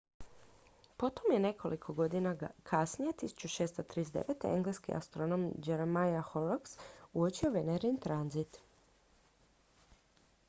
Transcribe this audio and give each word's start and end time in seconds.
potom 1.01 1.33
je 1.33 1.39
nekoliko 1.39 1.93
godina 1.97 2.31
kasnije 2.69 3.11
1639 3.23 4.47
engleski 4.55 4.95
astronom 5.01 5.45
jeremiah 5.67 6.31
horrocks 6.33 6.75
uočio 7.23 7.51
venerin 7.59 7.99
tranzit 8.07 8.57